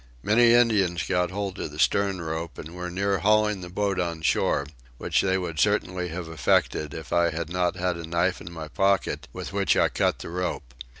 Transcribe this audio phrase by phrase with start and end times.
[0.23, 4.23] Many Indians got hold of the stern rope and were near hauling the boat on
[4.23, 4.65] shore,
[4.97, 8.67] which they would certainly have effected if I had not had a knife in my
[8.67, 10.73] pocket with which I cut the rope.